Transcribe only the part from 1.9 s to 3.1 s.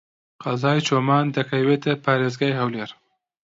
پارێزگای هەولێر.